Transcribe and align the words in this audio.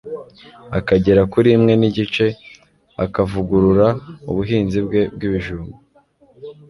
akagera 0.79 1.21
kuri 1.33 1.49
imwe 1.57 1.73
n'igice, 1.81 2.25
akavugurura 3.03 3.87
ubuhinzi 4.29 4.79
bwe 4.85 5.01
bw'ibijumb 5.15 5.71